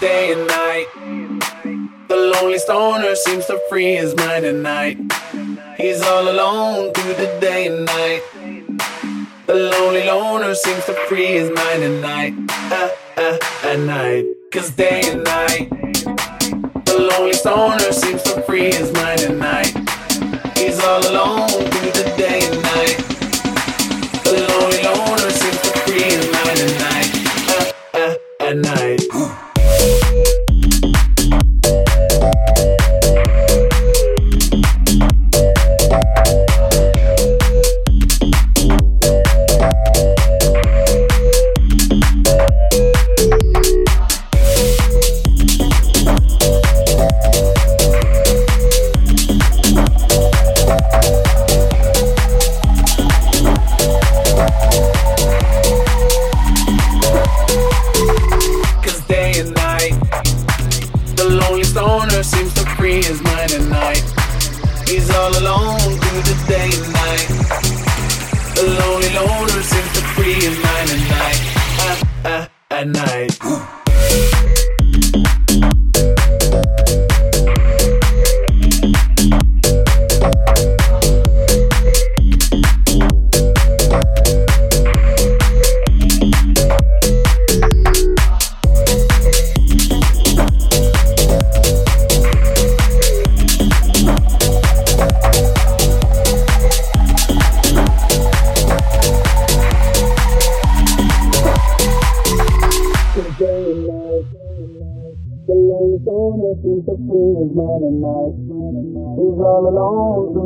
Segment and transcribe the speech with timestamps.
[0.00, 0.86] day and night.
[2.08, 4.96] The lonely stoner seems to free his mind at night.
[5.76, 8.22] He's all alone through the day and night.
[9.46, 12.34] The lonely loner seems to free his mind at night.
[12.70, 14.24] Uh, uh, at night.
[14.52, 15.68] Cause day and night.
[16.84, 19.72] The lonely stoner seems to free his mind at night.
[20.56, 22.27] He's all alone through the day.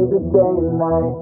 [0.08, 1.14] through the day and night.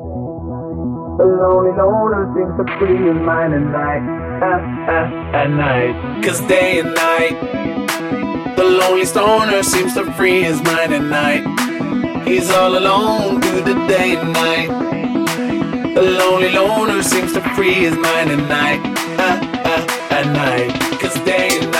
[1.19, 4.05] the lonely loner seems to free in mind and night.
[4.41, 6.25] At, at, at night.
[6.25, 8.57] Cause day and night.
[8.57, 12.27] The lonely stoner seems to free his mind at night.
[12.27, 15.95] He's all alone through the day and night.
[15.95, 18.81] The lonely loner seems to free his mind at night.
[19.19, 21.01] At, at, at night.
[21.01, 21.80] Cause day and night.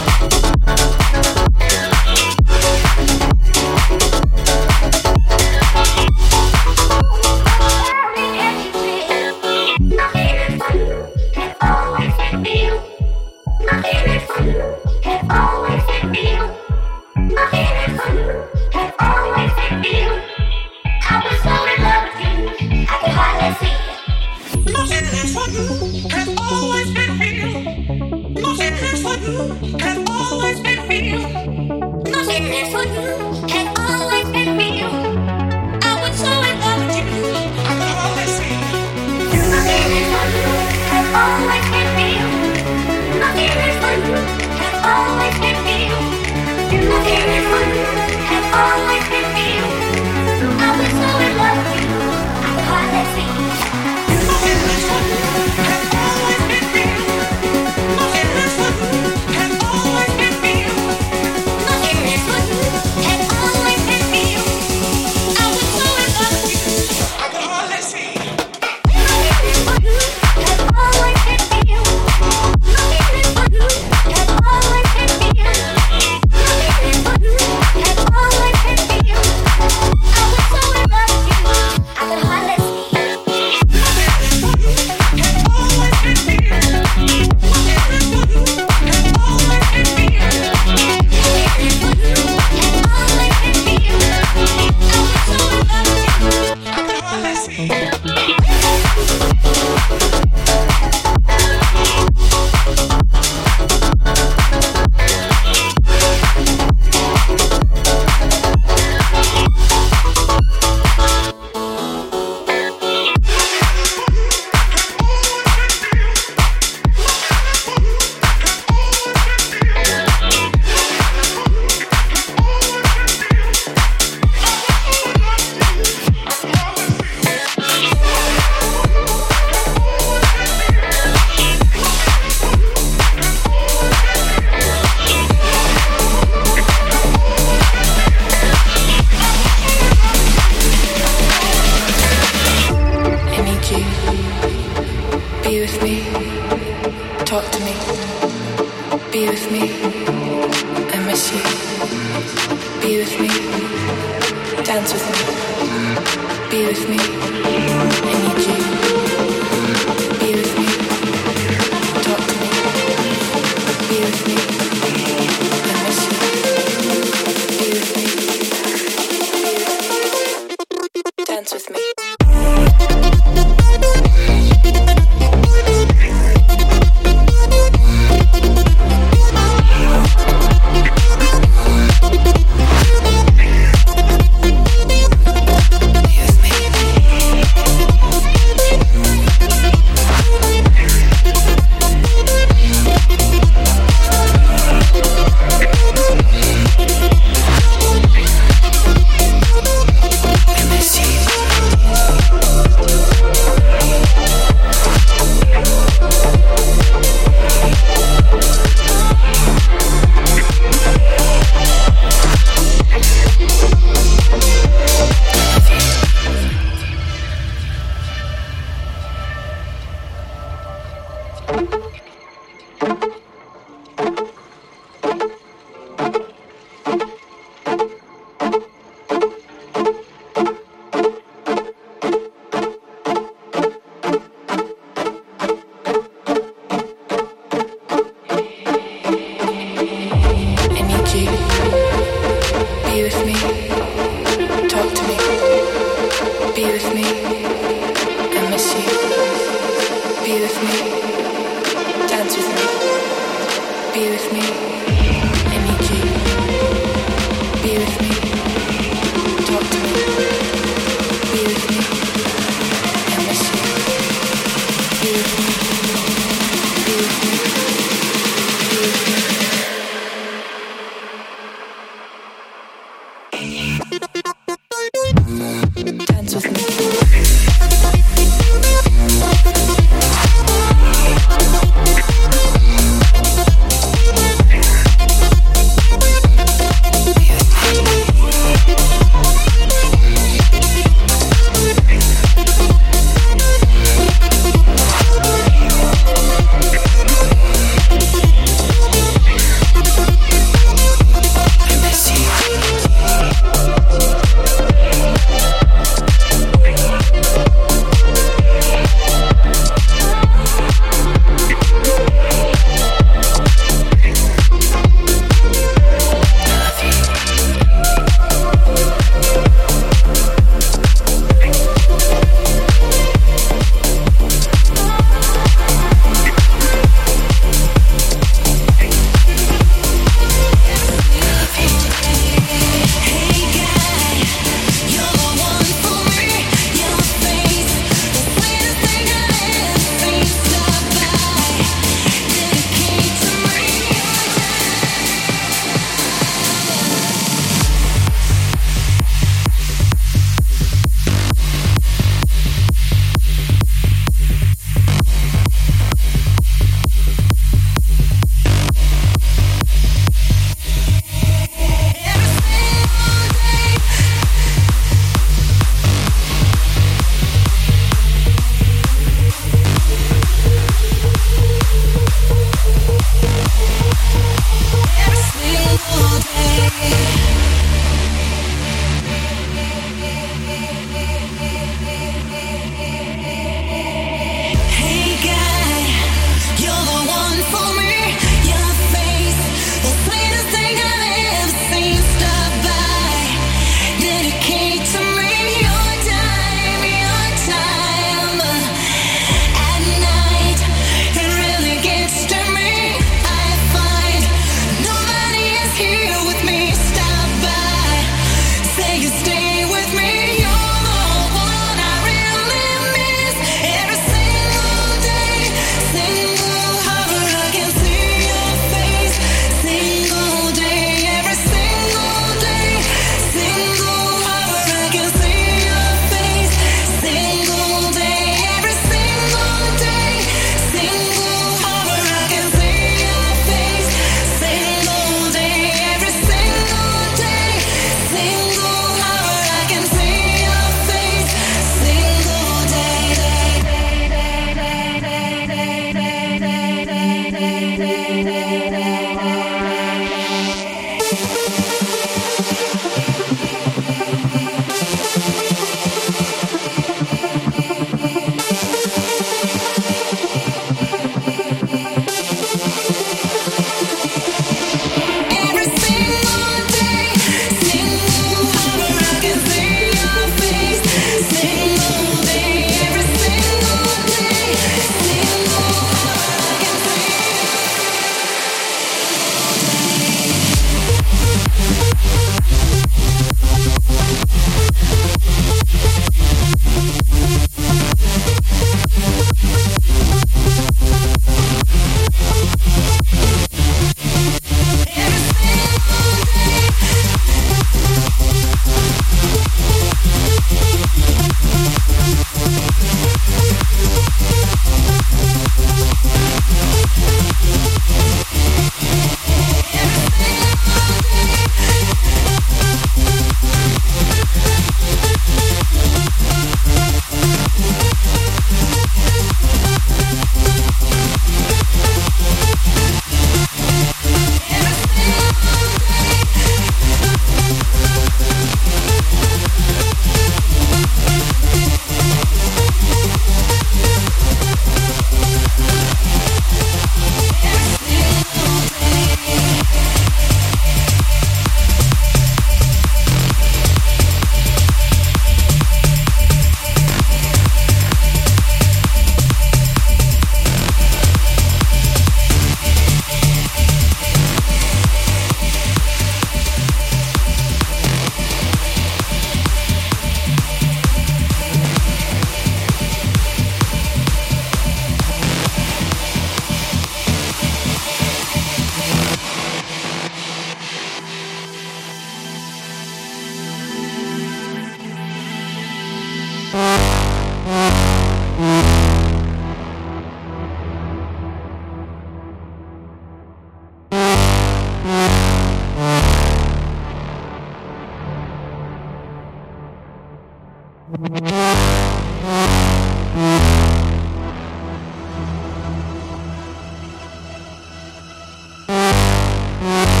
[599.61, 600.00] Bye.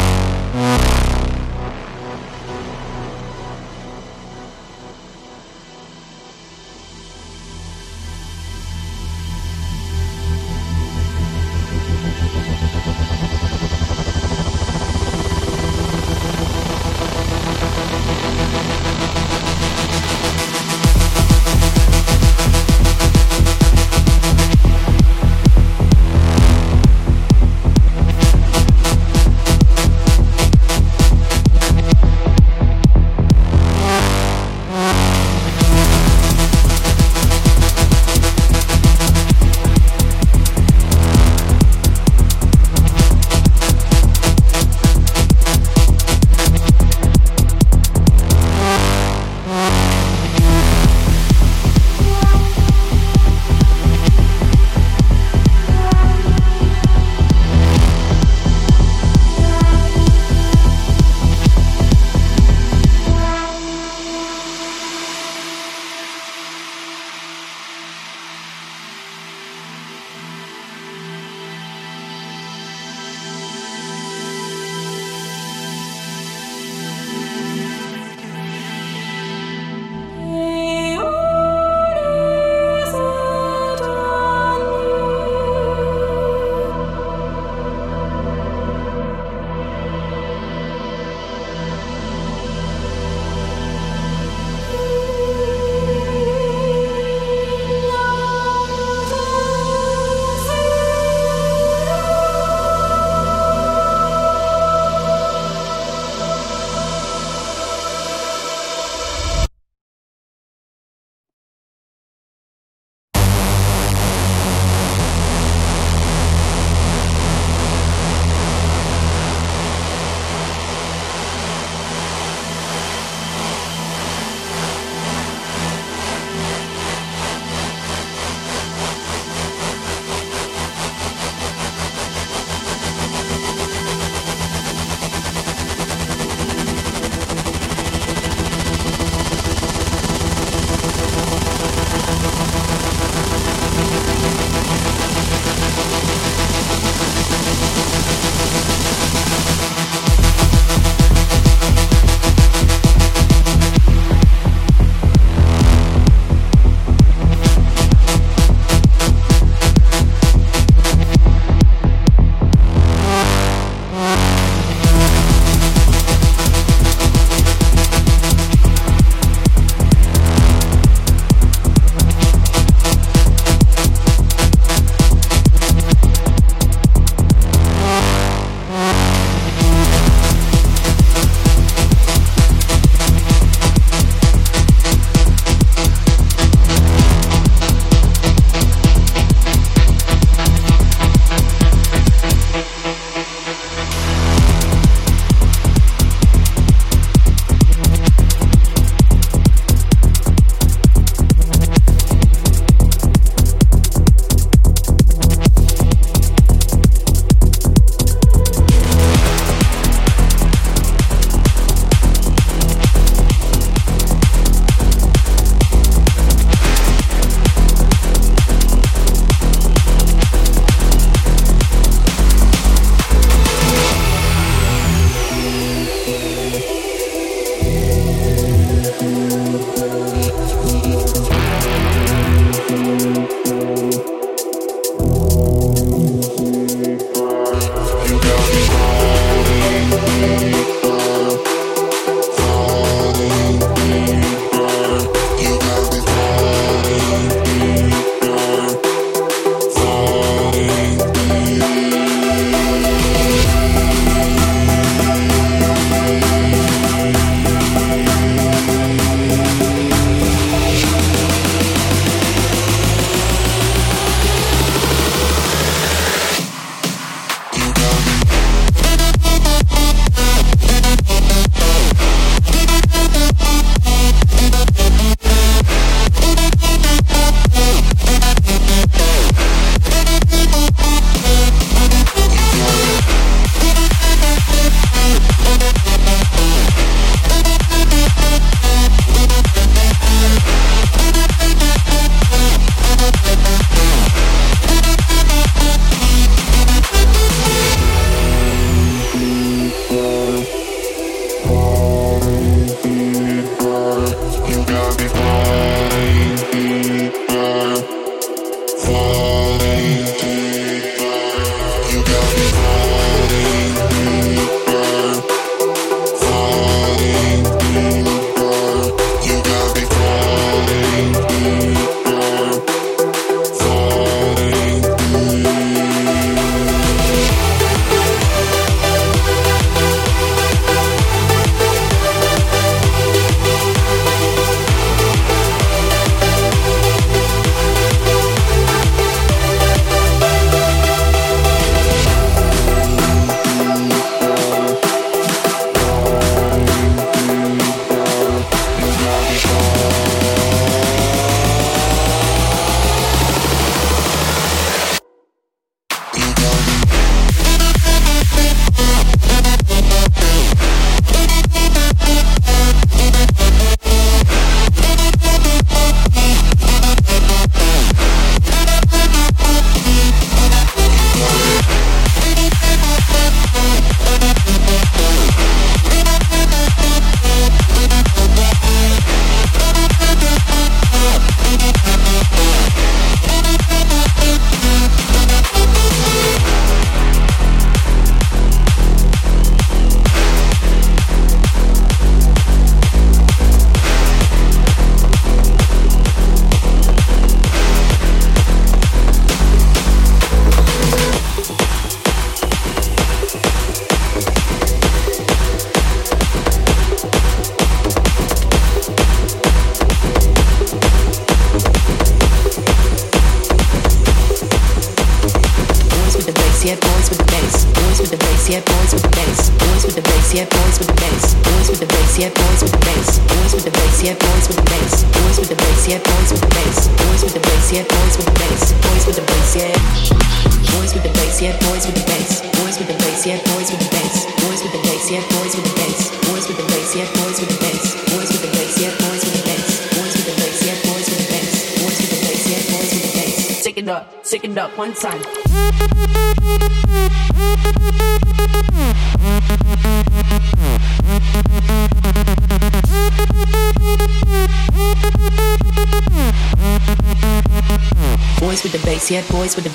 [458.51, 459.71] boys with the bass, yeah, boys with the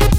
[0.00, 0.09] bass.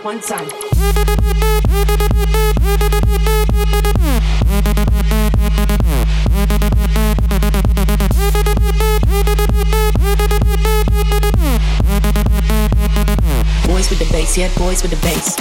[0.00, 0.48] up one time.
[13.66, 15.39] Boys with the bass, yeah, boys with the bass.